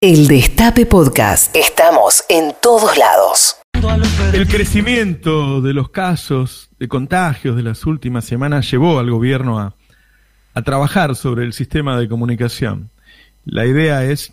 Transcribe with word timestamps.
El 0.00 0.28
Destape 0.28 0.86
Podcast. 0.86 1.56
Estamos 1.56 2.22
en 2.28 2.54
todos 2.62 2.96
lados. 2.96 3.56
El 4.32 4.46
crecimiento 4.46 5.60
de 5.60 5.74
los 5.74 5.90
casos 5.90 6.68
de 6.78 6.86
contagios 6.86 7.56
de 7.56 7.64
las 7.64 7.84
últimas 7.84 8.24
semanas 8.24 8.70
llevó 8.70 9.00
al 9.00 9.10
gobierno 9.10 9.58
a, 9.58 9.74
a 10.54 10.62
trabajar 10.62 11.16
sobre 11.16 11.44
el 11.44 11.52
sistema 11.52 11.98
de 11.98 12.08
comunicación. 12.08 12.90
La 13.44 13.66
idea 13.66 14.04
es 14.04 14.32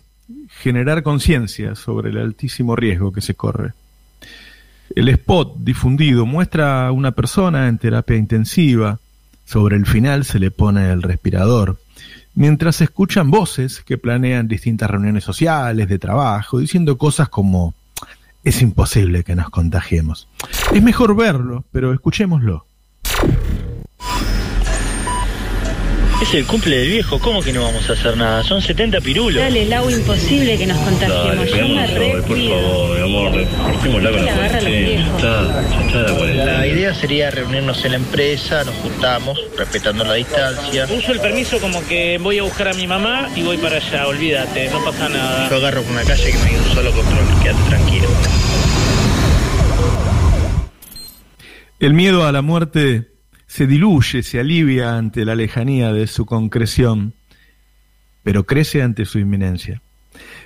generar 0.50 1.02
conciencia 1.02 1.74
sobre 1.74 2.10
el 2.10 2.18
altísimo 2.18 2.76
riesgo 2.76 3.10
que 3.10 3.20
se 3.20 3.34
corre. 3.34 3.72
El 4.94 5.08
spot 5.08 5.56
difundido 5.58 6.26
muestra 6.26 6.86
a 6.86 6.92
una 6.92 7.10
persona 7.10 7.66
en 7.66 7.78
terapia 7.78 8.16
intensiva. 8.16 9.00
Sobre 9.44 9.74
el 9.74 9.86
final 9.86 10.24
se 10.24 10.38
le 10.38 10.52
pone 10.52 10.92
el 10.92 11.02
respirador 11.02 11.76
mientras 12.36 12.80
escuchan 12.80 13.30
voces 13.30 13.82
que 13.84 13.98
planean 13.98 14.46
distintas 14.46 14.88
reuniones 14.88 15.24
sociales, 15.24 15.88
de 15.88 15.98
trabajo, 15.98 16.60
diciendo 16.60 16.96
cosas 16.96 17.28
como 17.28 17.74
es 18.44 18.62
imposible 18.62 19.24
que 19.24 19.34
nos 19.34 19.50
contagiemos. 19.50 20.28
Es 20.72 20.82
mejor 20.82 21.16
verlo, 21.16 21.64
pero 21.72 21.92
escuchémoslo. 21.92 22.65
Es 26.22 26.32
el 26.32 26.46
cumple 26.46 26.78
del 26.78 26.88
viejo, 26.88 27.18
¿cómo 27.18 27.42
que 27.42 27.52
no 27.52 27.62
vamos 27.62 27.90
a 27.90 27.92
hacer 27.92 28.16
nada? 28.16 28.42
Son 28.42 28.62
70 28.62 29.02
pirulos. 29.02 29.42
Dale, 29.42 29.66
Lau, 29.66 29.90
imposible 29.90 30.56
que 30.56 30.66
nos 30.66 30.78
contagiemos. 30.78 31.36
Dale, 31.36 31.50
Yo 31.50 31.68
me 31.68 31.86
re 31.86 32.22
por 32.22 32.38
favor, 32.38 32.96
mi 32.96 33.04
amor, 33.04 33.46
con 33.80 33.92
Le 33.92 34.00
la 34.00 34.10
cuarentena. 34.10 35.16
Está, 35.16 35.62
está 35.86 35.98
la 35.98 36.16
cuarentena. 36.16 36.52
La 36.52 36.66
idea 36.66 36.94
sería 36.94 37.30
reunirnos 37.30 37.84
en 37.84 37.90
la 37.90 37.96
empresa, 37.98 38.64
nos 38.64 38.74
juntamos, 38.76 39.38
respetando 39.58 40.04
la 40.04 40.14
distancia. 40.14 40.86
Uso 40.86 41.12
el 41.12 41.20
permiso 41.20 41.58
como 41.60 41.86
que 41.86 42.16
voy 42.16 42.38
a 42.38 42.44
buscar 42.44 42.68
a 42.68 42.72
mi 42.72 42.86
mamá 42.86 43.28
y 43.36 43.42
voy 43.42 43.58
para 43.58 43.76
allá, 43.76 44.06
olvídate, 44.08 44.70
no 44.70 44.82
pasa 44.82 45.10
nada. 45.10 45.50
Yo 45.50 45.56
agarro 45.56 45.82
por 45.82 45.92
una 45.92 46.04
calle 46.04 46.32
que 46.32 46.38
no 46.38 46.44
hay 46.44 46.56
un 46.56 46.64
solo 46.74 46.92
control, 46.92 47.26
quédate 47.42 47.62
tranquilo. 47.68 48.08
El 51.78 51.92
miedo 51.92 52.24
a 52.26 52.32
la 52.32 52.40
muerte 52.40 53.15
se 53.46 53.66
diluye, 53.66 54.22
se 54.22 54.40
alivia 54.40 54.96
ante 54.96 55.24
la 55.24 55.34
lejanía 55.34 55.92
de 55.92 56.06
su 56.06 56.26
concreción, 56.26 57.14
pero 58.22 58.44
crece 58.44 58.82
ante 58.82 59.04
su 59.04 59.18
inminencia. 59.18 59.82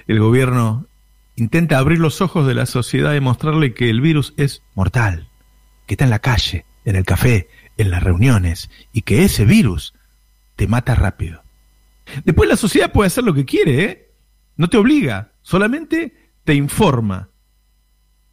El 0.06 0.20
gobierno 0.20 0.87
intenta 1.37 1.78
abrir 1.78 1.98
los 1.98 2.21
ojos 2.21 2.47
de 2.47 2.55
la 2.55 2.67
sociedad 2.67 3.15
y 3.15 3.21
mostrarle 3.21 3.73
que 3.73 3.89
el 3.91 4.01
virus 4.01 4.34
es 4.37 4.62
mortal, 4.75 5.28
que 5.87 5.95
está 5.95 6.05
en 6.05 6.11
la 6.11 6.19
calle, 6.19 6.67
en 6.84 6.97
el 6.97 7.05
café, 7.05 7.48
en 7.78 7.91
las 7.91 8.03
reuniones, 8.03 8.71
y 8.93 9.03
que 9.03 9.25
ese 9.25 9.45
virus 9.45 9.95
te 10.56 10.67
mata 10.67 10.95
rápido. 10.95 11.43
Después 12.25 12.48
la 12.48 12.56
sociedad 12.56 12.93
puede 12.93 13.06
hacer 13.06 13.25
lo 13.25 13.34
que 13.34 13.45
quiere, 13.45 13.84
¿eh? 13.84 14.11
No 14.56 14.69
te 14.69 14.77
obliga, 14.77 15.33
solamente 15.43 16.15
te 16.45 16.55
informa. 16.55 17.31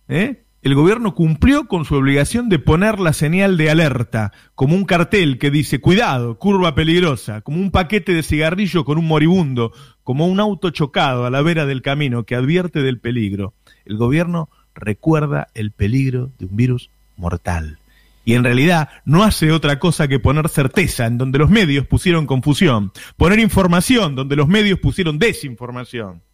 ¿Eh? 0.09 0.43
El 0.67 0.75
gobierno 0.75 1.15
cumplió 1.15 1.69
con 1.69 1.85
su 1.85 1.95
obligación 1.95 2.49
de 2.49 2.59
poner 2.59 2.99
la 2.99 3.13
señal 3.13 3.55
de 3.55 3.69
alerta, 3.69 4.33
como 4.53 4.75
un 4.75 4.83
cartel 4.83 5.39
que 5.39 5.49
dice, 5.49 5.79
cuidado, 5.79 6.37
curva 6.39 6.75
peligrosa, 6.75 7.39
como 7.39 7.61
un 7.61 7.71
paquete 7.71 8.11
de 8.11 8.21
cigarrillo 8.21 8.83
con 8.83 8.97
un 8.97 9.07
moribundo, 9.07 9.71
como 10.03 10.27
un 10.27 10.41
auto 10.41 10.71
chocado 10.71 11.25
a 11.25 11.29
la 11.29 11.41
vera 11.41 11.65
del 11.65 11.81
camino 11.81 12.25
que 12.25 12.35
advierte 12.35 12.81
del 12.81 12.99
peligro. 12.99 13.53
El 13.85 13.95
gobierno 13.95 14.49
recuerda 14.75 15.47
el 15.53 15.71
peligro 15.71 16.31
de 16.37 16.47
un 16.47 16.57
virus 16.57 16.89
mortal. 17.15 17.79
Y 18.25 18.33
en 18.33 18.43
realidad 18.43 18.89
no 19.05 19.23
hace 19.23 19.53
otra 19.53 19.79
cosa 19.79 20.09
que 20.09 20.19
poner 20.19 20.49
certeza 20.49 21.05
en 21.05 21.17
donde 21.17 21.39
los 21.39 21.49
medios 21.49 21.87
pusieron 21.87 22.27
confusión, 22.27 22.91
poner 23.15 23.39
información 23.39 24.15
donde 24.15 24.35
los 24.35 24.49
medios 24.49 24.79
pusieron 24.79 25.17
desinformación 25.17 26.26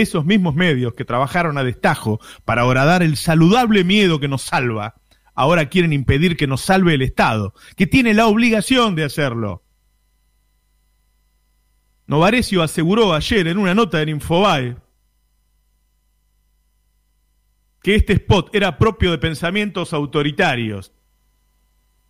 esos 0.00 0.24
mismos 0.24 0.54
medios 0.54 0.94
que 0.94 1.04
trabajaron 1.04 1.58
a 1.58 1.64
destajo 1.64 2.20
para 2.44 2.64
horadar 2.64 3.02
el 3.02 3.16
saludable 3.16 3.84
miedo 3.84 4.20
que 4.20 4.28
nos 4.28 4.42
salva, 4.42 4.94
ahora 5.34 5.68
quieren 5.68 5.92
impedir 5.92 6.36
que 6.36 6.46
nos 6.46 6.62
salve 6.62 6.94
el 6.94 7.02
Estado, 7.02 7.54
que 7.76 7.86
tiene 7.86 8.14
la 8.14 8.26
obligación 8.26 8.94
de 8.94 9.04
hacerlo. 9.04 9.62
Novarecio 12.06 12.62
aseguró 12.62 13.12
ayer 13.12 13.46
en 13.48 13.58
una 13.58 13.74
nota 13.74 14.00
en 14.00 14.08
Infobae 14.08 14.76
que 17.82 17.94
este 17.94 18.14
spot 18.14 18.54
era 18.54 18.78
propio 18.78 19.10
de 19.10 19.18
pensamientos 19.18 19.92
autoritarios. 19.92 20.92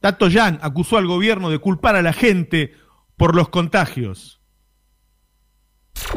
Tato 0.01 0.29
Yan 0.29 0.59
acusó 0.63 0.97
al 0.97 1.07
gobierno 1.07 1.51
de 1.51 1.59
culpar 1.59 1.97
a 1.97 2.03
la 2.03 2.13
gente 2.13 2.75
por 3.17 3.35
los 3.35 3.49
contagios. 3.49 4.38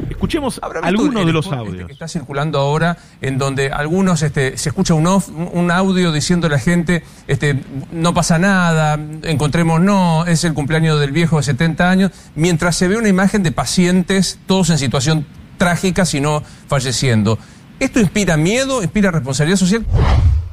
Escuchemos 0.09 0.59
¿Habrá 0.61 0.81
visto 0.81 0.87
algunos 1.01 1.25
de 1.25 1.33
los 1.33 1.45
este 1.45 1.55
audios. 1.57 1.87
que 1.87 1.93
está 1.93 2.07
circulando 2.07 2.59
ahora, 2.59 2.97
en 3.21 3.37
donde 3.37 3.71
algunos 3.71 4.21
este, 4.21 4.55
se 4.57 4.69
escucha 4.69 4.93
un, 4.93 5.07
off- 5.07 5.29
un 5.29 5.71
audio 5.71 6.11
diciendo 6.11 6.47
a 6.47 6.49
la 6.51 6.59
gente, 6.59 7.03
este, 7.27 7.59
no 7.91 8.13
pasa 8.13 8.37
nada, 8.37 8.99
encontremos 9.23 9.81
no, 9.81 10.25
es 10.27 10.43
el 10.43 10.53
cumpleaños 10.53 10.99
del 10.99 11.11
viejo 11.11 11.37
de 11.37 11.43
70 11.43 11.89
años, 11.89 12.11
mientras 12.35 12.75
se 12.75 12.87
ve 12.87 12.97
una 12.97 13.09
imagen 13.09 13.43
de 13.43 13.51
pacientes, 13.51 14.39
todos 14.45 14.69
en 14.69 14.77
situación 14.77 15.25
trágica, 15.57 16.05
si 16.05 16.21
no 16.21 16.43
falleciendo. 16.67 17.37
¿Esto 17.79 17.99
inspira 17.99 18.37
miedo, 18.37 18.83
inspira 18.83 19.09
responsabilidad 19.11 19.57
social? 19.57 19.85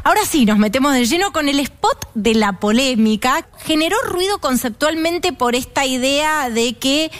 Ahora 0.02 0.20
sí, 0.28 0.46
nos 0.46 0.56
metemos 0.58 0.94
de 0.94 1.04
lleno 1.04 1.30
con 1.32 1.48
el 1.48 1.60
spot 1.60 2.08
de 2.14 2.34
la 2.34 2.54
polémica. 2.54 3.46
Generó 3.58 3.96
ruido 4.08 4.38
conceptualmente 4.38 5.34
por 5.34 5.54
esta 5.54 5.84
idea 5.84 6.48
de 6.48 6.74
que 6.74 7.10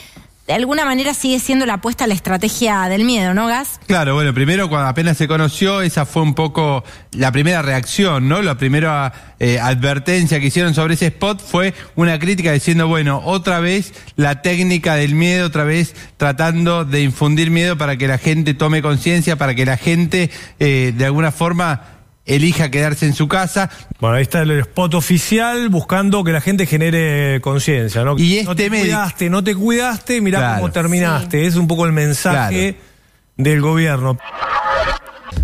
de 0.48 0.54
alguna 0.54 0.86
manera 0.86 1.12
sigue 1.12 1.40
siendo 1.40 1.66
la 1.66 1.74
apuesta 1.74 2.04
a 2.04 2.06
la 2.06 2.14
estrategia 2.14 2.88
del 2.88 3.04
miedo, 3.04 3.34
¿no, 3.34 3.46
Gas? 3.48 3.78
Claro, 3.86 4.14
bueno, 4.14 4.32
primero 4.32 4.70
cuando 4.70 4.88
apenas 4.88 5.18
se 5.18 5.28
conoció, 5.28 5.82
esa 5.82 6.06
fue 6.06 6.22
un 6.22 6.34
poco 6.34 6.84
la 7.12 7.30
primera 7.30 7.60
reacción, 7.60 8.30
¿no? 8.30 8.40
La 8.40 8.56
primera 8.56 9.34
eh, 9.40 9.60
advertencia 9.60 10.40
que 10.40 10.46
hicieron 10.46 10.72
sobre 10.72 10.94
ese 10.94 11.08
spot 11.08 11.42
fue 11.42 11.74
una 11.96 12.18
crítica 12.18 12.50
diciendo, 12.50 12.88
bueno, 12.88 13.20
otra 13.26 13.60
vez 13.60 13.92
la 14.16 14.40
técnica 14.40 14.94
del 14.94 15.14
miedo, 15.14 15.46
otra 15.46 15.64
vez 15.64 15.94
tratando 16.16 16.86
de 16.86 17.02
infundir 17.02 17.50
miedo 17.50 17.76
para 17.76 17.98
que 17.98 18.08
la 18.08 18.16
gente 18.16 18.54
tome 18.54 18.80
conciencia, 18.80 19.36
para 19.36 19.54
que 19.54 19.66
la 19.66 19.76
gente 19.76 20.30
eh, 20.60 20.94
de 20.96 21.04
alguna 21.04 21.30
forma 21.30 21.97
elija 22.28 22.70
quedarse 22.70 23.06
en 23.06 23.14
su 23.14 23.26
casa. 23.26 23.68
Bueno, 24.00 24.16
ahí 24.16 24.22
está 24.22 24.42
el 24.42 24.50
spot 24.60 24.94
oficial 24.94 25.68
buscando 25.70 26.22
que 26.22 26.32
la 26.32 26.40
gente 26.40 26.66
genere 26.66 27.40
conciencia, 27.40 28.04
¿no? 28.04 28.16
Y 28.18 28.42
no 28.44 28.52
este 28.52 28.64
te 28.64 28.70
médico- 28.70 28.82
cuidaste, 28.84 29.30
no 29.30 29.42
te 29.42 29.54
cuidaste, 29.56 30.20
mirá 30.20 30.38
Claro. 30.38 30.60
cómo 30.60 30.72
terminaste. 30.72 31.46
Es 31.46 31.56
un 31.56 31.66
poco 31.66 31.86
el 31.86 31.92
mensaje 31.92 32.76
del 33.36 33.60
gobierno. 33.60 34.18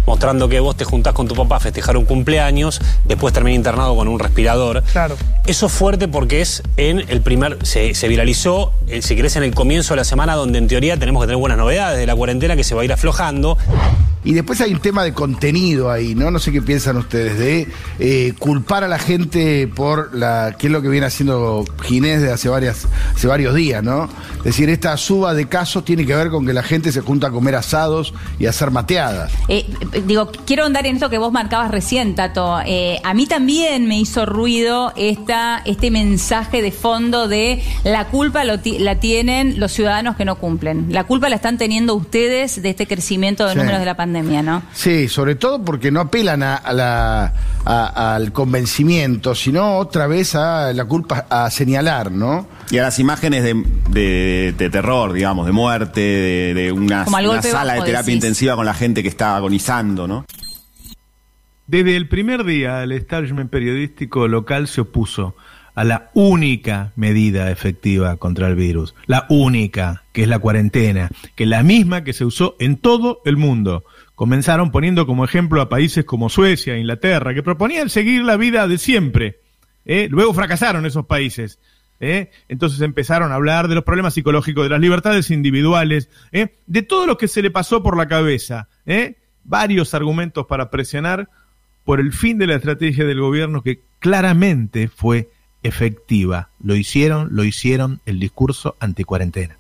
mostrando 0.07 0.49
que 0.51 0.61
vos 0.61 0.77
te 0.77 0.85
juntás 0.85 1.15
con 1.15 1.27
tu 1.29 1.35
papá 1.35 1.57
a 1.57 1.61
festejar 1.61 1.97
un 1.97 2.05
cumpleaños, 2.05 2.81
después 3.07 3.33
termina 3.33 3.55
internado 3.55 3.97
con 3.97 4.07
un 4.09 4.19
respirador. 4.19 4.83
Claro. 4.93 5.17
Eso 5.47 5.67
es 5.67 5.73
fuerte 5.73 6.09
porque 6.09 6.43
es 6.43 6.63
en 6.77 7.05
el 7.09 7.23
primer, 7.23 7.59
se, 7.65 7.95
se 7.95 8.07
viralizó, 8.09 8.73
eh, 8.87 9.01
si 9.01 9.17
querés, 9.17 9.37
en 9.37 9.45
el 9.45 9.55
comienzo 9.55 9.95
de 9.95 9.99
la 9.99 10.05
semana, 10.05 10.35
donde 10.35 10.59
en 10.59 10.69
teoría 10.69 10.99
tenemos 10.99 11.23
que 11.23 11.27
tener 11.29 11.39
buenas 11.39 11.57
novedades 11.57 11.99
de 11.99 12.07
la 12.07 12.15
cuarentena 12.15 12.55
que 12.55 12.65
se 12.65 12.75
va 12.75 12.83
a 12.83 12.85
ir 12.85 12.93
aflojando. 12.93 13.57
Y 14.25 14.33
después 14.33 14.61
hay 14.61 14.73
un 14.73 14.81
tema 14.81 15.05
de 15.05 15.13
contenido 15.13 15.91
ahí, 15.91 16.15
¿no? 16.15 16.31
No 16.31 16.39
sé 16.39 16.51
qué 16.53 16.63
piensan 16.63 16.97
ustedes, 16.97 17.39
de 17.39 17.69
eh, 17.99 18.33
culpar 18.39 18.83
a 18.85 18.89
la 18.89 18.99
gente 18.99 19.69
por 19.69 20.15
la. 20.15 20.57
qué 20.59 20.69
es 20.69 20.73
lo 20.73 20.81
que 20.83 20.89
viene 20.89 21.07
haciendo 21.07 21.65
Ginés 21.83 22.23
de 22.23 22.33
hace, 22.33 22.49
varias, 22.49 22.87
hace 23.15 23.27
varios 23.27 23.55
días, 23.55 23.83
¿no? 23.83 24.09
Es 24.39 24.45
decir, 24.45 24.69
esta 24.71 24.97
suba 24.97 25.35
de 25.35 25.47
casos 25.47 25.85
tiene 25.85 26.07
que 26.07 26.15
ver 26.15 26.31
con 26.31 26.47
que 26.47 26.53
la 26.53 26.63
gente 26.63 26.91
se 26.93 27.01
junta 27.01 27.29
a 27.29 27.31
comer 27.31 27.55
asados 27.55 28.15
y 28.39 28.47
a 28.47 28.51
hacer 28.51 28.71
mateadas. 28.71 29.33
Eh, 29.49 29.67
eh, 29.93 30.03
digo, 30.07 30.31
quiero 30.47 30.65
andar 30.65 30.87
en 30.87 30.97
esto 30.97 31.11
que 31.11 31.19
vos 31.19 31.33
marcabas 31.33 31.71
recién, 31.71 32.15
Tato. 32.15 32.61
Eh, 32.67 32.99
a 33.05 33.15
mí 33.15 33.27
también 33.27 33.87
me 33.87 33.99
hizo 33.99 34.27
ruido 34.27 34.93
esta, 34.97 35.63
este 35.65 35.91
mensaje 35.91 36.63
de 36.63 36.73
fondo 36.73 37.29
de 37.29 37.63
la 37.85 38.07
culpa 38.09 38.45
lo 38.45 38.55
la 38.79 39.01
tienen 39.01 39.59
los 39.61 39.73
ciudadanos 39.73 40.17
que 40.17 40.25
no 40.25 40.37
cumplen. 40.37 40.87
La 40.91 41.05
culpa 41.05 41.29
la 41.29 41.37
están 41.37 41.59
teniendo 41.59 41.95
ustedes 41.95 42.63
de 42.63 42.71
este 42.71 42.87
crecimiento 42.87 43.45
de 43.47 43.53
Sí. 43.53 43.59
números 43.59 43.81
de 43.81 43.87
la 43.87 43.97
pandemia, 43.97 44.14
¿no? 44.23 44.63
Sí, 44.73 45.09
sobre 45.09 45.35
todo 45.35 45.63
porque 45.65 45.91
no 45.91 46.01
apelan 46.01 46.43
a, 46.43 46.57
a 46.57 46.73
la, 46.73 47.33
a- 47.65 48.15
al 48.15 48.33
convencimiento, 48.33 49.35
sino 49.35 49.77
otra 49.79 50.07
vez 50.07 50.35
a 50.35 50.73
la 50.73 50.85
culpa, 50.85 51.27
a 51.29 51.51
señalar, 51.51 52.11
¿no? 52.13 52.47
Y 52.71 52.79
a 52.79 52.83
las 52.83 52.99
imágenes 52.99 53.43
de, 53.43 53.63
de- 53.91 54.55
de 54.57 54.71
terror, 54.71 55.13
digamos, 55.13 55.47
de 55.47 55.53
muerte, 55.53 56.01
de, 56.01 56.55
de 56.55 56.73
una, 56.73 57.05
sala 57.07 57.75
bajo, 57.75 57.81
de 57.85 57.87
terapia 57.87 57.93
decís. 58.03 58.15
intensiva 58.15 58.57
con 58.57 58.67
la 58.67 58.75
gente 58.75 59.03
que 59.03 59.09
está 59.09 59.37
agonizando, 59.37 60.07
¿no? 60.09 60.25
Desde 61.67 61.97
el 61.97 62.09
primer 62.09 62.45
día, 62.45 62.83
el 62.83 62.93
establishment 62.93 63.51
periodístico 63.51 64.29
local 64.29 64.69
se 64.69 64.83
opuso 64.83 65.35
a 65.75 65.83
la 65.83 66.11
única 66.15 66.93
medida 66.95 67.51
efectiva 67.51 68.17
contra 68.17 68.47
el 68.49 68.55
virus, 68.55 68.95
la 69.07 69.27
única, 69.29 70.05
que 70.13 70.23
es 70.23 70.29
la 70.29 70.39
cuarentena, 70.39 71.09
que 71.35 71.45
es 71.45 71.51
la 71.51 71.63
misma 71.63 72.05
que 72.05 72.13
se 72.13 72.25
usó 72.25 72.55
en 72.61 72.77
todo 72.77 73.21
el 73.25 73.37
mundo. 73.37 73.83
Comenzaron 74.25 74.71
poniendo 74.71 75.07
como 75.07 75.27
ejemplo 75.27 75.61
a 75.61 75.69
países 75.69 76.07
como 76.07 76.31
Suecia, 76.31 76.79
Inglaterra, 76.79 77.35
que 77.35 77.43
proponían 77.43 77.91
seguir 77.91 78.23
la 78.23 78.39
vida 78.39 78.67
de 78.67 78.79
siempre. 78.79 79.41
¿eh? 79.85 80.09
Luego 80.11 80.33
fracasaron 80.33 80.87
esos 80.87 81.05
países. 81.05 81.59
¿eh? 82.01 82.31
Entonces 82.49 82.81
empezaron 82.81 83.33
a 83.33 83.35
hablar 83.35 83.69
de 83.69 83.75
los 83.75 83.85
problemas 83.85 84.15
psicológicos, 84.15 84.65
de 84.65 84.71
las 84.71 84.81
libertades 84.81 85.31
individuales, 85.31 86.09
¿eh? 86.33 86.55
de 86.67 86.81
todo 86.81 87.07
lo 87.07 87.19
que 87.19 87.29
se 87.29 87.43
le 87.43 87.51
pasó 87.51 87.83
por 87.83 87.99
la 87.99 88.09
cabeza. 88.09 88.69
Varios 89.45 89.93
argumentos 89.93 90.47
para 90.47 90.71
presionar 90.71 91.29
por 91.85 92.01
el 92.01 92.15
fin 92.15 92.39
de 92.39 92.47
la 92.47 92.55
estrategia 92.55 93.05
del 93.05 93.21
gobierno 93.21 93.63
que 93.63 93.81
claramente 93.99 94.89
fue 94.89 95.29
efectiva. 95.63 96.49
Lo 96.63 96.75
hicieron, 96.77 97.29
lo 97.33 97.45
hicieron 97.45 98.01
el 98.07 98.21
discurso 98.21 98.75
anticuarentena. 98.81 99.59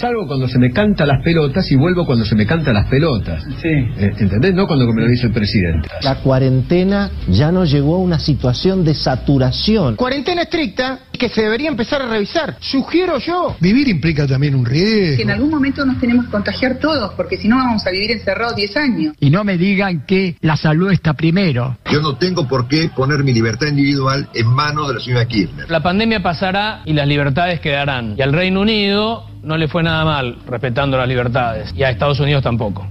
Salgo 0.00 0.26
cuando 0.26 0.48
se 0.48 0.58
me 0.58 0.70
canta 0.70 1.04
las 1.04 1.22
pelotas 1.22 1.70
y 1.70 1.76
vuelvo 1.76 2.06
cuando 2.06 2.24
se 2.24 2.34
me 2.34 2.46
canta 2.46 2.72
las 2.72 2.86
pelotas. 2.88 3.44
Sí. 3.60 3.68
Eh, 3.68 4.14
¿Entendés? 4.18 4.54
No 4.54 4.66
cuando 4.66 4.90
me 4.94 5.02
lo 5.02 5.08
dice 5.08 5.26
el 5.26 5.32
presidente. 5.32 5.90
La 6.02 6.16
cuarentena 6.22 7.10
ya 7.28 7.52
nos 7.52 7.70
llevó 7.70 7.96
a 7.96 7.98
una 7.98 8.18
situación 8.18 8.82
de 8.82 8.94
saturación. 8.94 9.96
Cuarentena 9.96 10.42
estricta 10.42 11.00
que 11.20 11.28
se 11.28 11.42
debería 11.42 11.68
empezar 11.68 12.00
a 12.00 12.06
revisar. 12.06 12.56
Sugiero 12.60 13.18
yo. 13.18 13.54
Vivir 13.60 13.88
implica 13.88 14.26
también 14.26 14.54
un 14.54 14.64
riesgo. 14.64 15.18
Que 15.18 15.22
en 15.22 15.30
algún 15.30 15.50
momento 15.50 15.84
nos 15.84 16.00
tenemos 16.00 16.24
que 16.24 16.30
contagiar 16.30 16.78
todos, 16.78 17.12
porque 17.14 17.36
si 17.36 17.46
no 17.46 17.56
vamos 17.56 17.86
a 17.86 17.90
vivir 17.90 18.10
encerrados 18.10 18.56
10 18.56 18.76
años. 18.78 19.14
Y 19.20 19.28
no 19.28 19.44
me 19.44 19.58
digan 19.58 20.06
que 20.06 20.36
la 20.40 20.56
salud 20.56 20.90
está 20.90 21.12
primero. 21.12 21.76
Yo 21.92 22.00
no 22.00 22.16
tengo 22.16 22.48
por 22.48 22.66
qué 22.66 22.90
poner 22.96 23.22
mi 23.22 23.34
libertad 23.34 23.68
individual 23.68 24.28
en 24.34 24.46
manos 24.46 24.88
de 24.88 24.94
la 24.94 25.00
señora 25.00 25.26
Kirchner. 25.26 25.70
La 25.70 25.82
pandemia 25.82 26.22
pasará 26.22 26.80
y 26.86 26.94
las 26.94 27.06
libertades 27.06 27.60
quedarán. 27.60 28.14
Y 28.16 28.22
al 28.22 28.32
Reino 28.32 28.62
Unido 28.62 29.26
no 29.42 29.58
le 29.58 29.68
fue 29.68 29.82
nada 29.82 30.04
mal 30.06 30.38
respetando 30.46 30.96
las 30.96 31.06
libertades. 31.06 31.72
Y 31.76 31.82
a 31.82 31.90
Estados 31.90 32.18
Unidos 32.18 32.42
tampoco. 32.42 32.86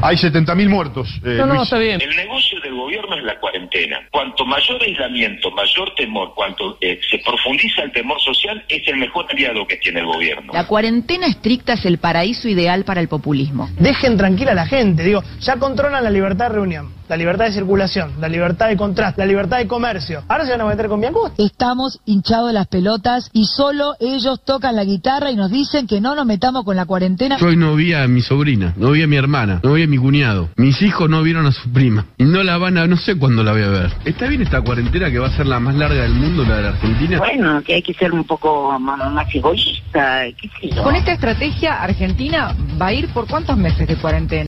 Hay 0.00 0.16
70.000 0.16 0.68
muertos. 0.68 1.08
Eh, 1.24 1.36
no, 1.38 1.46
no, 1.46 1.54
Luis. 1.54 1.62
está 1.64 1.78
bien. 1.78 2.00
El 2.00 2.16
negocio 2.16 2.58
del 2.72 2.80
gobierno 2.80 3.16
es 3.16 3.24
la 3.24 3.38
cuarentena. 3.38 4.00
Cuanto 4.10 4.44
mayor 4.44 4.82
aislamiento, 4.82 5.50
mayor 5.50 5.94
temor, 5.96 6.32
cuanto 6.34 6.78
eh, 6.80 6.98
se 7.08 7.18
profundiza 7.18 7.82
el 7.82 7.92
temor 7.92 8.20
social, 8.20 8.64
es 8.68 8.86
el 8.88 8.96
mejor 8.96 9.26
aliado 9.30 9.66
que 9.66 9.76
tiene 9.76 10.00
el 10.00 10.06
gobierno. 10.06 10.52
La 10.52 10.66
cuarentena 10.66 11.26
estricta 11.26 11.74
es 11.74 11.84
el 11.84 11.98
paraíso 11.98 12.48
ideal 12.48 12.84
para 12.84 13.00
el 13.00 13.08
populismo. 13.08 13.68
Dejen 13.78 14.16
tranquila 14.16 14.52
a 14.52 14.54
la 14.54 14.66
gente, 14.66 15.02
digo, 15.02 15.22
ya 15.40 15.56
controlan 15.56 16.02
la 16.02 16.10
libertad 16.10 16.48
de 16.48 16.54
reunión, 16.54 16.92
la 17.08 17.16
libertad 17.16 17.46
de 17.46 17.52
circulación, 17.52 18.14
la 18.20 18.28
libertad 18.28 18.68
de 18.68 18.76
contraste, 18.76 19.20
la 19.20 19.26
libertad 19.26 19.58
de 19.58 19.66
comercio. 19.66 20.22
Ahora 20.28 20.44
se 20.44 20.52
van 20.52 20.62
a 20.62 20.66
meter 20.66 20.88
con 20.88 21.00
Biancusti. 21.00 21.44
Estamos 21.44 22.00
hinchados 22.06 22.48
de 22.48 22.54
las 22.54 22.66
pelotas 22.68 23.30
y 23.32 23.44
solo 23.44 23.94
ellos 24.00 24.42
tocan 24.44 24.76
la 24.76 24.84
guitarra 24.84 25.30
y 25.30 25.36
nos 25.36 25.50
dicen 25.50 25.86
que 25.86 26.00
no 26.00 26.14
nos 26.14 26.26
metamos 26.26 26.64
con 26.64 26.76
la 26.76 26.86
cuarentena. 26.86 27.36
Yo 27.38 27.46
hoy 27.46 27.56
no 27.56 27.74
vi 27.74 27.92
a 27.92 28.06
mi 28.08 28.22
sobrina, 28.22 28.72
no 28.76 28.92
vi 28.92 29.02
a 29.02 29.06
mi 29.06 29.16
hermana, 29.16 29.60
no 29.62 29.74
vi 29.74 29.82
a 29.82 29.86
mi 29.86 29.98
cuñado. 29.98 30.48
Mis 30.56 30.80
hijos 30.82 31.10
no 31.10 31.22
vieron 31.22 31.46
a 31.46 31.52
su 31.52 31.70
prima. 31.70 32.06
Y 32.16 32.24
no 32.24 32.42
la 32.42 32.56
van 32.62 32.78
a, 32.78 32.86
no 32.86 32.96
sé 32.96 33.18
cuándo 33.18 33.42
la 33.42 33.52
voy 33.52 33.62
a 33.62 33.68
ver. 33.68 33.92
¿Está 34.04 34.28
bien 34.28 34.40
esta 34.40 34.62
cuarentena 34.62 35.10
que 35.10 35.18
va 35.18 35.26
a 35.26 35.36
ser 35.36 35.46
la 35.46 35.60
más 35.60 35.74
larga 35.74 36.02
del 36.02 36.14
mundo, 36.14 36.44
la 36.44 36.56
de 36.56 36.62
la 36.62 36.68
Argentina? 36.70 37.18
Bueno, 37.18 37.62
que 37.62 37.74
hay 37.74 37.82
que 37.82 37.92
ser 37.92 38.12
un 38.12 38.24
poco 38.24 38.78
más, 38.78 39.12
más 39.12 39.34
egoísta, 39.34 40.24
qué 40.40 40.48
sé 40.60 40.74
yo. 40.74 40.82
Con 40.82 40.94
esta 40.94 41.12
estrategia, 41.12 41.82
Argentina 41.82 42.56
va 42.80 42.86
a 42.86 42.92
ir 42.94 43.08
por 43.08 43.26
cuántos 43.26 43.56
meses 43.58 43.86
de 43.86 43.96
cuarentena. 43.96 44.46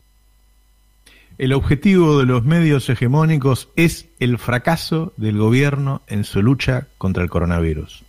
El 1.37 1.53
objetivo 1.53 2.21
de 2.21 2.27
los 2.27 2.45
medios 2.45 2.89
hegemónicos 2.89 3.69
es 3.75 4.09
el 4.21 4.39
fracaso 4.39 5.13
del 5.17 5.37
gobierno 5.37 6.03
en 6.07 6.23
su 6.23 6.41
lucha 6.41 6.87
contra 6.97 7.25
el 7.25 7.29
coronavirus. 7.29 8.05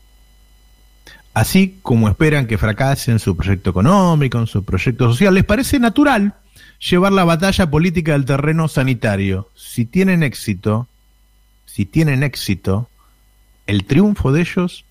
Así 1.34 1.80
como 1.82 2.08
esperan 2.08 2.46
que 2.46 2.60
fracase 2.60 3.12
en 3.12 3.20
su 3.20 3.36
proyecto 3.36 3.72
económico, 3.72 4.38
en 4.38 4.48
su 4.48 4.64
proyecto 4.64 5.10
social, 5.10 5.34
les 5.34 5.44
parece 5.44 5.80
natural 5.80 6.36
llevar 6.80 7.12
la 7.12 7.24
batalla 7.24 7.70
política 7.70 8.14
del 8.14 8.26
terreno 8.26 8.68
sanitario. 8.68 9.50
Si 9.56 9.86
tienen 9.86 10.24
éxito, 10.24 10.88
si 11.66 11.86
tienen 11.86 12.24
éxito, 12.24 12.90
el 13.68 13.86
triunfo 13.86 14.32
de 14.32 14.42
ellos 14.42 14.86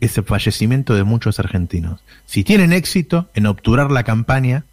es 0.00 0.18
el 0.18 0.24
fallecimiento 0.24 0.94
de 0.94 1.04
muchos 1.04 1.38
argentinos. 1.38 2.00
Si 2.26 2.44
tienen 2.44 2.72
éxito 2.72 3.30
en 3.34 3.46
obturar 3.46 3.90
la 3.90 4.04
campaña, 4.04 4.64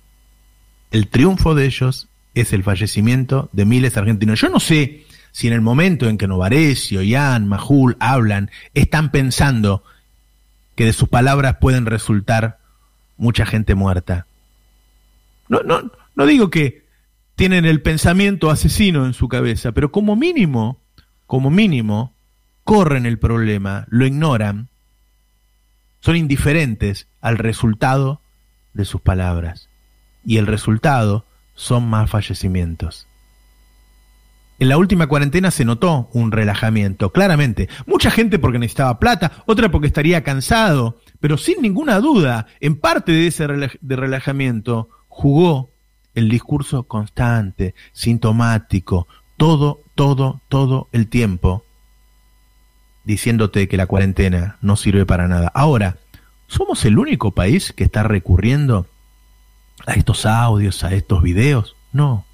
el 0.92 1.07
triunfo 1.07 1.56
de 1.56 1.65
ellos 1.65 2.07
es 2.33 2.54
el 2.54 2.63
fallecimiento 2.63 3.50
de 3.51 3.65
miles 3.65 3.94
de 3.94 4.00
argentinos. 4.00 4.39
Yo 4.39 4.50
no 4.50 4.59
sé 4.59 5.06
si 5.31 5.47
en 5.47 5.54
el 5.54 5.62
momento 5.62 6.09
en 6.09 6.18
que 6.18 6.27
Novarecio, 6.27 7.01
Ian, 7.01 7.47
Majul 7.47 7.97
hablan, 8.00 8.51
están 8.74 9.12
pensando 9.12 9.83
que 10.75 10.86
de 10.86 10.94
sus 10.94 11.09
palabras 11.09 11.57
pueden 11.59 11.86
resultar 11.86 12.59
mucha 13.18 13.45
gente 13.45 13.75
muerta. 13.75 14.25
No, 15.51 15.63
no, 15.63 15.92
no 16.15 16.25
digo 16.25 16.50
que 16.50 16.86
tienen 17.36 17.65
el 17.65 17.81
pensamiento 17.81 18.50
asesino 18.50 19.06
en 19.06 19.13
su 19.13 19.27
cabeza, 19.27 19.74
pero 19.74 19.92
como 19.92 20.15
mínimo, 20.15 20.80
como 21.27 21.51
mínimo, 21.51 22.15
corren 22.63 23.06
el 23.06 23.19
problema, 23.19 23.86
lo 23.89 24.06
ignoran, 24.06 24.69
son 26.00 26.15
indiferentes 26.15 27.09
al 27.19 27.38
resultado 27.38 28.21
de 28.74 28.86
sus 28.86 29.01
palabras. 29.01 29.68
Y 30.24 30.38
el 30.38 30.48
resultado 30.48 31.25
son 31.54 31.86
más 31.89 32.09
fallecimientos. 32.09 33.09
En 34.57 34.69
la 34.69 34.77
última 34.77 35.07
cuarentena 35.07 35.51
se 35.51 35.65
notó 35.65 36.09
un 36.13 36.31
relajamiento, 36.31 37.12
claramente. 37.12 37.68
Mucha 37.88 38.09
gente 38.09 38.39
porque 38.39 38.59
necesitaba 38.59 39.00
plata, 39.00 39.44
otra 39.47 39.69
porque 39.69 39.88
estaría 39.88 40.24
cansado, 40.24 41.01
pero 41.19 41.36
sin 41.36 41.62
ninguna 41.62 42.00
duda, 42.00 42.47
en 42.62 42.80
parte 42.80 43.12
de 43.12 43.27
ese 43.27 43.47
de 43.47 43.95
relajamiento 43.97 44.89
jugó 45.21 45.69
el 46.15 46.29
discurso 46.29 46.81
constante, 46.85 47.75
sintomático, 47.94 49.07
todo, 49.38 49.81
todo, 49.94 50.41
todo 50.50 50.88
el 50.94 51.09
tiempo, 51.09 51.63
diciéndote 53.03 53.68
que 53.68 53.77
la 53.77 53.85
cuarentena 53.85 54.57
no 54.62 54.75
sirve 54.75 55.06
para 55.06 55.27
nada. 55.27 55.51
Ahora, 55.53 55.97
¿somos 56.47 56.83
el 56.85 56.97
único 56.97 57.29
país 57.29 57.71
que 57.71 57.83
está 57.83 58.01
recurriendo 58.01 58.88
a 59.85 59.94
estos 59.94 60.25
audios, 60.25 60.83
a 60.83 60.91
estos 60.91 61.21
videos? 61.21 61.75
No. 61.94 62.25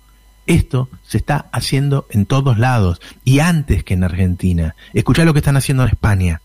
Esto 0.46 0.88
se 1.04 1.18
está 1.18 1.50
haciendo 1.52 2.08
en 2.10 2.26
todos 2.26 2.58
lados 2.58 3.02
y 3.26 3.40
antes 3.40 3.84
que 3.84 3.96
en 3.96 4.06
Argentina. 4.06 4.78
Escuchá 4.94 5.26
lo 5.26 5.34
que 5.34 5.40
están 5.40 5.58
haciendo 5.58 5.84
en 5.84 5.90
España. 5.90 6.42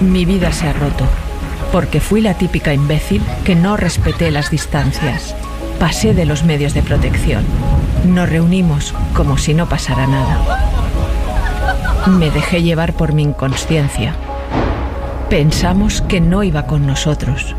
Mi 0.00 0.24
vida 0.24 0.52
se 0.52 0.66
ha 0.66 0.72
roto 0.72 1.04
porque 1.72 2.00
fui 2.00 2.20
la 2.20 2.34
típica 2.34 2.74
imbécil 2.74 3.22
que 3.44 3.54
no 3.54 3.76
respeté 3.76 4.30
las 4.30 4.50
distancias. 4.50 5.34
Pasé 5.78 6.14
de 6.14 6.26
los 6.26 6.44
medios 6.44 6.74
de 6.74 6.82
protección. 6.82 7.44
Nos 8.04 8.28
reunimos 8.28 8.94
como 9.14 9.38
si 9.38 9.54
no 9.54 9.68
pasara 9.68 10.06
nada. 10.06 10.66
Me 12.06 12.30
dejé 12.30 12.62
llevar 12.62 12.92
por 12.94 13.12
mi 13.12 13.22
inconsciencia. 13.22 14.14
Pensamos 15.28 16.02
que 16.02 16.20
no 16.20 16.42
iba 16.42 16.66
con 16.66 16.86
nosotros. 16.86 17.54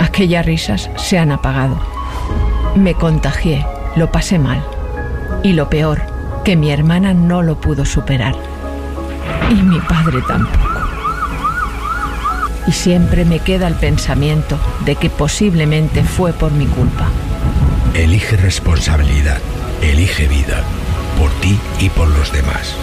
Aquellas 0.00 0.44
risas 0.44 0.90
se 0.96 1.18
han 1.18 1.30
apagado. 1.30 1.78
Me 2.74 2.94
contagié, 2.94 3.64
lo 3.94 4.10
pasé 4.10 4.38
mal. 4.38 4.62
Y 5.42 5.52
lo 5.52 5.70
peor, 5.70 6.02
que 6.44 6.56
mi 6.56 6.70
hermana 6.70 7.14
no 7.14 7.42
lo 7.42 7.60
pudo 7.60 7.84
superar. 7.84 8.34
Y 9.50 9.54
mi 9.54 9.78
padre 9.80 10.22
tampoco. 10.26 10.65
Y 12.66 12.72
siempre 12.72 13.24
me 13.24 13.38
queda 13.40 13.68
el 13.68 13.74
pensamiento 13.74 14.58
de 14.84 14.96
que 14.96 15.10
posiblemente 15.10 16.02
fue 16.02 16.32
por 16.32 16.52
mi 16.52 16.66
culpa. 16.66 17.08
Elige 17.94 18.36
responsabilidad, 18.36 19.38
elige 19.82 20.26
vida, 20.28 20.62
por 21.18 21.30
ti 21.40 21.58
y 21.80 21.88
por 21.90 22.08
los 22.08 22.32
demás. 22.32 22.74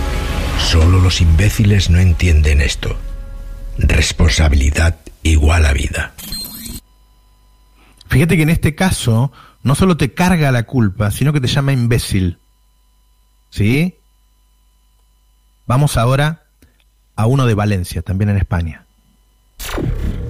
Solo 0.60 1.00
los 1.00 1.22
imbéciles 1.22 1.90
no 1.90 2.00
entienden 2.00 2.62
esto. 2.62 2.96
Responsabilidad 3.78 4.98
igual 5.24 5.66
a 5.66 5.74
vida. 5.74 6.13
Fíjate 8.08 8.38
que 8.38 8.44
en 8.44 8.50
este 8.50 8.75
caso 8.75 9.32
no 9.63 9.75
solo 9.75 9.98
te 9.98 10.13
carga 10.13 10.52
la 10.52 10.63
culpa, 10.63 11.10
sino 11.12 11.34
que 11.34 11.42
te 11.42 11.48
llama 11.48 11.74
imbécil. 11.74 12.38
¿Sí? 13.50 13.96
Vamos 15.66 15.98
ahora 15.98 16.44
a 17.16 17.25
uno 17.25 17.46
de 17.46 17.54
Valencia, 17.54 18.02
también 18.02 18.30
en 18.30 18.38
España. 18.38 18.83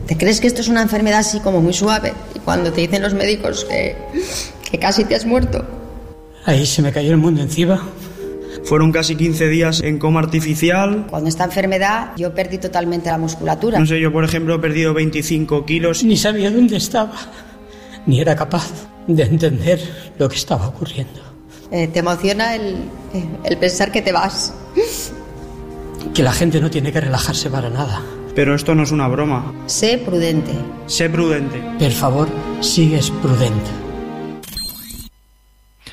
¿Te 0.07 0.17
crees 0.17 0.41
que 0.41 0.48
esto 0.48 0.62
es 0.62 0.67
una 0.67 0.81
enfermedad 0.81 1.19
así 1.19 1.39
como 1.39 1.62
muy 1.62 1.74
suave? 1.74 2.13
Y 2.36 2.39
cuando 2.39 2.74
te 2.74 2.81
dicen 2.81 3.01
los 3.01 3.13
médicos 3.13 3.65
que, 3.65 3.95
que 4.69 4.77
casi 4.77 5.05
te 5.05 5.15
has 5.15 5.25
muerto. 5.25 5.65
Ahí 6.45 6.65
se 6.65 6.81
me 6.81 6.91
cayó 6.91 7.12
el 7.12 7.17
mundo 7.17 7.41
encima. 7.41 7.88
Fueron 8.65 8.91
casi 8.91 9.15
15 9.15 9.48
días 9.48 9.81
en 9.81 10.00
coma 10.00 10.19
artificial. 10.19 11.07
Cuando 11.10 11.29
esta 11.29 11.45
enfermedad 11.45 12.12
yo 12.17 12.33
perdí 12.33 12.57
totalmente 12.57 13.10
la 13.10 13.17
musculatura. 13.17 13.79
No 13.79 13.86
sé, 13.86 14.00
yo 14.00 14.12
por 14.12 14.24
ejemplo 14.24 14.55
he 14.55 14.60
perdido 14.60 14.93
25 14.93 15.65
kilos. 15.65 16.03
Ni 16.03 16.17
sabía 16.17 16.51
dónde 16.51 16.77
estaba, 16.77 17.13
ni 18.05 18.19
era 18.19 18.36
capaz 18.36 18.72
de 19.07 19.24
entender 19.24 19.79
lo 20.17 20.27
que 20.29 20.36
estaba 20.36 20.67
ocurriendo. 20.67 21.22
Eh, 21.72 21.88
te 21.88 22.00
emociona 22.00 22.55
el, 22.55 22.75
el 23.43 23.57
pensar 23.57 23.91
que 23.91 24.01
te 24.01 24.12
vas. 24.12 24.53
Que 26.13 26.24
la 26.24 26.33
gente 26.33 26.60
no 26.60 26.69
tiene 26.69 26.91
que 26.91 27.01
relajarse 27.01 27.50
para 27.50 27.69
nada. 27.69 28.01
Pero 28.35 28.55
esto 28.55 28.73
no 28.73 28.83
es 28.83 28.91
una 28.91 29.07
broma. 29.07 29.53
Sé 29.67 29.99
prudente. 29.99 30.51
Sé 30.87 31.09
prudente. 31.09 31.61
Por 31.77 31.91
favor, 31.91 32.27
sigues 32.61 33.11
prudente. 33.11 33.69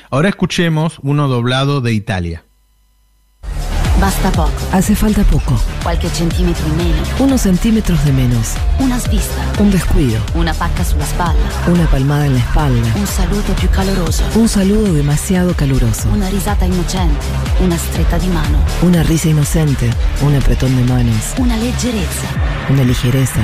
Ahora 0.09 0.29
escuchemos 0.29 0.99
uno 1.03 1.27
doblado 1.27 1.81
de 1.81 1.93
Italia. 1.93 2.43
Basta 4.01 4.31
poco. 4.31 4.49
Hace 4.71 4.95
falta 4.95 5.23
poco. 5.23 5.53
Qualche 5.83 6.09
centimetro 6.09 6.65
in 6.69 6.75
meno. 6.75 7.03
Unos 7.19 7.41
centímetros 7.41 8.03
de 8.03 8.11
menos. 8.11 8.53
Una 8.79 8.99
svista. 8.99 9.43
Un 9.59 9.69
descuido. 9.69 10.19
Una 10.33 10.55
pacca 10.55 10.83
sulla 10.83 11.05
spalla. 11.05 11.37
Una 11.67 11.85
palmada 11.85 12.25
en 12.25 12.33
la 12.33 12.39
espalda. 12.39 12.89
Un 12.95 13.05
saluto 13.05 13.53
più 13.53 13.69
caloroso. 13.69 14.23
Un 14.33 14.47
saludo 14.47 14.91
demasiado 14.91 15.53
caluroso. 15.53 16.09
Una 16.09 16.29
risata 16.29 16.65
innocente. 16.65 17.23
Una 17.59 17.77
stretta 17.77 18.17
di 18.17 18.27
mano. 18.29 18.57
Una 18.81 19.03
risa 19.03 19.29
inocente. 19.29 19.87
Un 20.21 20.35
apretón 20.35 20.75
de 20.75 20.83
manos. 20.91 21.35
Una 21.37 21.55
leggerezza. 21.57 22.27
Una 22.69 22.81
ligereza. 22.81 23.41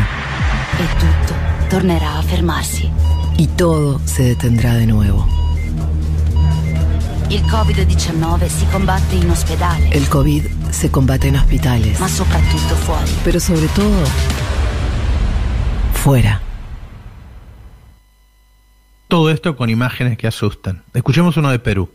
E 0.79 0.87
tutto 0.97 1.35
a 1.69 2.21
fermarsi. 2.23 2.89
Y 3.37 3.45
todo 3.45 4.01
se 4.05 4.23
detendrá 4.23 4.73
de 4.73 4.87
nuevo. 4.87 5.46
Il 7.29 7.43
Covid-19 7.43 8.47
si 8.47 8.65
combatte 8.67 9.15
in 9.15 9.29
ospedale. 9.29 9.89
El 9.91 10.07
COVID 10.07 10.45
se 10.69 10.89
combate 10.89 11.27
en 11.27 11.35
hospitales. 11.35 11.99
Ma 11.99 12.07
soprattutto 12.07 12.73
fuori. 12.75 13.11
Pero 13.25 13.41
sobre 13.41 13.67
todo, 13.67 14.05
fuera. 15.91 16.41
Todo 19.09 19.29
esto 19.29 19.57
con 19.57 19.69
imágenes 19.69 20.17
que 20.17 20.27
asustan. 20.27 20.85
Escuchemos 20.93 21.35
uno 21.35 21.51
de 21.51 21.59
Perú. 21.59 21.89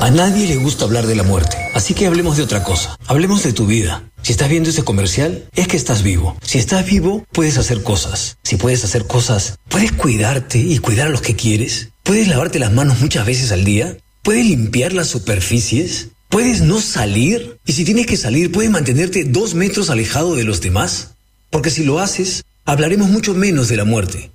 A 0.00 0.10
nadie 0.10 0.48
le 0.48 0.56
gusta 0.56 0.86
hablar 0.86 1.06
de 1.06 1.14
la 1.14 1.22
muerte, 1.22 1.56
así 1.74 1.92
que 1.92 2.06
hablemos 2.06 2.38
de 2.38 2.44
otra 2.44 2.64
cosa. 2.64 2.96
Hablemos 3.06 3.42
de 3.42 3.52
tu 3.52 3.66
vida. 3.66 4.04
Si 4.22 4.32
estás 4.32 4.48
viendo 4.48 4.70
ese 4.70 4.84
comercial, 4.84 5.44
es 5.54 5.68
que 5.68 5.76
estás 5.76 6.02
vivo. 6.02 6.36
Si 6.42 6.56
estás 6.56 6.86
vivo, 6.86 7.24
puedes 7.30 7.58
hacer 7.58 7.82
cosas. 7.82 8.38
Si 8.42 8.56
puedes 8.56 8.84
hacer 8.84 9.06
cosas, 9.06 9.58
puedes 9.68 9.92
cuidarte 9.92 10.58
y 10.58 10.78
cuidar 10.78 11.08
a 11.08 11.10
los 11.10 11.20
que 11.20 11.36
quieres. 11.36 11.91
Puedes 12.02 12.28
lavarte 12.28 12.58
las 12.58 12.72
manos 12.72 13.00
muchas 13.00 13.24
veces 13.24 13.52
al 13.52 13.64
día. 13.64 13.96
Puedes 14.22 14.44
limpiar 14.44 14.92
las 14.92 15.08
superficies. 15.08 16.08
Puedes 16.28 16.60
no 16.60 16.80
salir. 16.80 17.58
Y 17.64 17.72
si 17.72 17.84
tienes 17.84 18.06
que 18.06 18.16
salir, 18.16 18.50
puedes 18.50 18.70
mantenerte 18.70 19.24
dos 19.24 19.54
metros 19.54 19.90
alejado 19.90 20.34
de 20.34 20.44
los 20.44 20.60
demás. 20.60 21.14
Porque 21.50 21.70
si 21.70 21.84
lo 21.84 22.00
haces, 22.00 22.44
hablaremos 22.64 23.08
mucho 23.08 23.34
menos 23.34 23.68
de 23.68 23.76
la 23.76 23.84
muerte. 23.84 24.32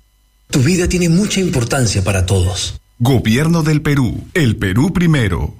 Tu 0.50 0.60
vida 0.60 0.88
tiene 0.88 1.08
mucha 1.08 1.40
importancia 1.40 2.02
para 2.02 2.24
todos. 2.24 2.80
Gobierno 2.98 3.62
del 3.62 3.82
Perú. 3.82 4.26
El 4.32 4.56
Perú 4.56 4.92
primero. 4.92 5.54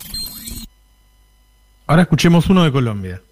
Ahora 1.87 2.03
escuchemos 2.03 2.49
uno 2.49 2.65
de 2.65 2.73
Colombia. 2.73 3.23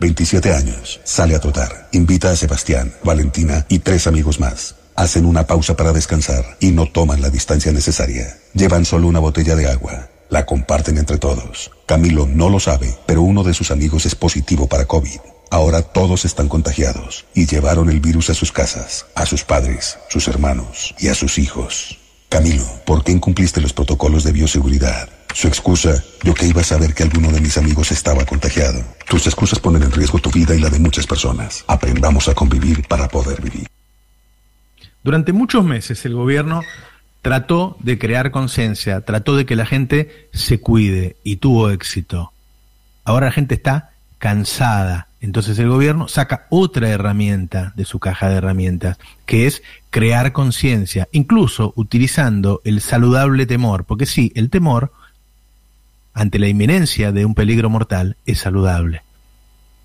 27 0.00 0.52
años. 0.52 1.00
Sale 1.04 1.34
a 1.34 1.40
trotar. 1.40 1.88
Invita 1.92 2.30
a 2.30 2.36
Sebastián, 2.36 2.94
Valentina 3.04 3.66
y 3.68 3.78
tres 3.78 4.06
amigos 4.06 4.40
más. 4.40 4.74
Hacen 4.96 5.26
una 5.26 5.46
pausa 5.46 5.76
para 5.76 5.92
descansar 5.92 6.56
y 6.58 6.72
no 6.72 6.86
toman 6.86 7.20
la 7.20 7.28
distancia 7.28 7.70
necesaria. 7.70 8.38
Llevan 8.54 8.86
solo 8.86 9.08
una 9.08 9.18
botella 9.18 9.54
de 9.54 9.68
agua. 9.68 10.08
La 10.30 10.46
comparten 10.46 10.96
entre 10.96 11.18
todos. 11.18 11.70
Camilo 11.84 12.26
no 12.26 12.48
lo 12.48 12.58
sabe, 12.60 12.96
pero 13.04 13.20
uno 13.20 13.44
de 13.44 13.52
sus 13.52 13.70
amigos 13.70 14.06
es 14.06 14.14
positivo 14.14 14.68
para 14.68 14.86
COVID. 14.86 15.20
Ahora 15.50 15.82
todos 15.82 16.24
están 16.24 16.48
contagiados 16.48 17.26
y 17.34 17.46
llevaron 17.46 17.90
el 17.90 18.00
virus 18.00 18.30
a 18.30 18.34
sus 18.34 18.52
casas, 18.52 19.04
a 19.14 19.26
sus 19.26 19.44
padres, 19.44 19.98
sus 20.08 20.28
hermanos 20.28 20.94
y 20.98 21.08
a 21.08 21.14
sus 21.14 21.36
hijos. 21.36 21.98
Camilo, 22.30 22.64
¿por 22.86 23.04
qué 23.04 23.12
incumpliste 23.12 23.60
los 23.60 23.74
protocolos 23.74 24.24
de 24.24 24.32
bioseguridad? 24.32 25.10
Su 25.34 25.46
excusa, 25.46 26.02
yo 26.22 26.32
que 26.32 26.46
iba 26.46 26.62
a 26.62 26.64
saber 26.64 26.94
que 26.94 27.02
alguno 27.02 27.30
de 27.30 27.42
mis 27.42 27.58
amigos 27.58 27.92
estaba 27.92 28.24
contagiado. 28.24 28.82
Tus 29.06 29.26
excusas 29.26 29.58
ponen 29.58 29.82
en 29.82 29.92
riesgo 29.92 30.18
tu 30.20 30.30
vida 30.30 30.54
y 30.54 30.58
la 30.58 30.70
de 30.70 30.78
muchas 30.78 31.06
personas. 31.06 31.64
Aprendamos 31.66 32.28
a 32.28 32.34
convivir 32.34 32.88
para 32.88 33.08
poder 33.08 33.42
vivir. 33.42 33.68
Durante 35.06 35.32
muchos 35.32 35.64
meses 35.64 36.04
el 36.04 36.14
gobierno 36.14 36.62
trató 37.22 37.76
de 37.78 37.96
crear 37.96 38.32
conciencia, 38.32 39.02
trató 39.02 39.36
de 39.36 39.46
que 39.46 39.54
la 39.54 39.64
gente 39.64 40.28
se 40.32 40.58
cuide 40.58 41.14
y 41.22 41.36
tuvo 41.36 41.70
éxito. 41.70 42.32
Ahora 43.04 43.26
la 43.26 43.32
gente 43.32 43.54
está 43.54 43.90
cansada. 44.18 45.06
Entonces 45.20 45.60
el 45.60 45.68
gobierno 45.68 46.08
saca 46.08 46.48
otra 46.50 46.88
herramienta 46.88 47.72
de 47.76 47.84
su 47.84 48.00
caja 48.00 48.28
de 48.28 48.38
herramientas, 48.38 48.98
que 49.26 49.46
es 49.46 49.62
crear 49.90 50.32
conciencia, 50.32 51.06
incluso 51.12 51.72
utilizando 51.76 52.60
el 52.64 52.80
saludable 52.80 53.46
temor, 53.46 53.84
porque 53.84 54.06
sí, 54.06 54.32
el 54.34 54.50
temor 54.50 54.90
ante 56.14 56.40
la 56.40 56.48
inminencia 56.48 57.12
de 57.12 57.24
un 57.24 57.36
peligro 57.36 57.70
mortal 57.70 58.16
es 58.26 58.40
saludable. 58.40 59.02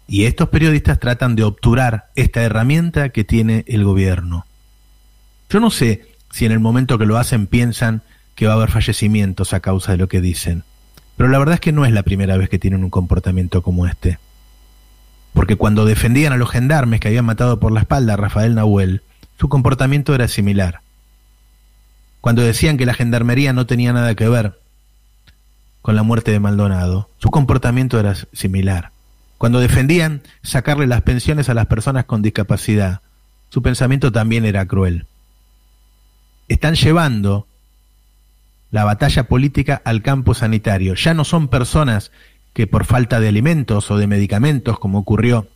Y 0.08 0.26
estos 0.26 0.50
periodistas 0.50 1.00
tratan 1.00 1.36
de 1.36 1.44
obturar 1.44 2.08
esta 2.16 2.42
herramienta 2.42 3.10
que 3.10 3.24
tiene 3.24 3.66
el 3.68 3.84
gobierno. 3.84 4.48
Yo 5.52 5.60
no 5.60 5.70
sé 5.70 6.08
si 6.32 6.46
en 6.46 6.54
el 6.54 6.62
momento 6.62 6.98
que 6.98 7.06
lo 7.06 7.18
hacen 7.18 7.46
piensan 7.46 8.04
que 8.36 8.48
va 8.48 8.54
a 8.54 8.56
haber 8.56 8.72
fallecimientos 8.72 9.54
a 9.54 9.60
causa 9.60 9.92
de 9.92 9.98
lo 9.98 10.08
que 10.08 10.22
dicen, 10.22 10.64
pero 11.18 11.28
la 11.28 11.40
verdad 11.40 11.56
es 11.56 11.60
que 11.60 11.74
no 11.74 11.84
es 11.84 11.92
la 11.92 12.04
primera 12.04 12.38
vez 12.38 12.48
que 12.48 12.58
tienen 12.58 12.86
un 12.86 12.90
comportamiento 12.90 13.62
como 13.62 13.86
este. 13.86 14.18
Porque 15.34 15.58
cuando 15.58 15.84
defendían 15.84 16.32
a 16.32 16.38
los 16.38 16.50
gendarmes 16.50 17.02
que 17.02 17.10
habían 17.10 17.26
matado 17.26 17.60
por 17.60 17.74
la 17.74 17.82
espalda 17.82 18.14
a 18.14 18.18
Rafael 18.18 18.56
Nahuel, 18.56 19.02
su 19.38 19.50
comportamiento 19.50 20.16
era 20.16 20.30
similar. 20.30 20.80
Cuando 22.22 22.44
decían 22.44 22.78
que 22.78 22.86
la 22.86 22.94
gendarmería 22.94 23.52
no 23.52 23.66
tenía 23.66 23.92
nada 23.92 24.16
que 24.16 24.30
ver 24.30 24.58
con 25.82 25.98
la 25.98 26.04
muerte 26.04 26.32
de 26.32 26.40
Maldonado, 26.40 27.10
su 27.18 27.30
comportamiento 27.30 28.00
era 28.00 28.16
similar. 28.32 28.92
Cuando 29.38 29.60
defendían 29.60 30.22
sacarle 30.44 30.88
las 30.88 31.02
pensiones 31.02 31.50
a 31.50 31.54
las 31.54 31.66
personas 31.66 32.06
con 32.06 32.22
discapacidad, 32.22 33.02
su 33.50 33.62
pensamiento 33.62 34.14
también 34.14 34.46
era 34.46 34.66
cruel. 34.66 35.08
Están 36.52 36.76
llevando 36.76 37.48
la 38.72 38.84
batalla 38.84 39.24
política 39.30 39.82
al 39.86 40.02
campo 40.02 40.34
sanitario. 40.34 40.96
Ya 40.96 41.14
no 41.14 41.24
son 41.24 41.48
personas 41.48 42.12
que 42.52 42.68
por 42.68 42.84
falta 42.84 43.22
de 43.22 43.30
alimentos 43.30 43.90
o 43.90 43.96
de 43.96 44.06
medicamentos, 44.06 44.78
como 44.78 45.00
ocurrió 45.00 45.48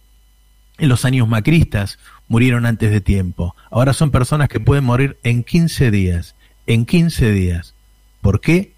en 0.78 0.88
los 0.88 1.04
años 1.04 1.28
macristas, 1.28 2.00
murieron 2.30 2.66
antes 2.66 2.92
de 2.92 3.02
tiempo. 3.02 3.58
Ahora 3.72 3.92
son 3.92 4.10
personas 4.10 4.48
que 4.48 4.62
pueden 4.62 4.86
morir 4.86 5.18
en 5.24 5.44
15 5.44 5.92
días. 5.92 6.38
En 6.66 6.86
15 6.86 7.30
días. 7.30 7.76
¿Por 8.22 8.40
qué? 8.40 8.72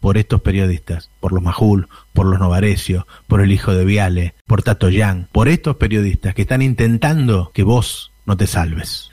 Por 0.00 0.18
estos 0.18 0.40
periodistas, 0.40 1.10
por 1.20 1.32
los 1.32 1.44
Majul, 1.44 1.88
por 2.12 2.26
los 2.26 2.40
Novarecio, 2.40 3.06
por 3.28 3.40
el 3.40 3.52
hijo 3.52 3.72
de 3.72 3.84
Viale, 3.84 4.34
por 4.48 4.64
Tato 4.64 4.90
Yang, 4.90 5.28
por 5.30 5.46
estos 5.46 5.76
periodistas 5.76 6.34
que 6.34 6.42
están 6.42 6.60
intentando 6.60 7.52
que 7.54 7.62
vos 7.62 8.10
no 8.24 8.36
te 8.36 8.48
salves. 8.48 9.12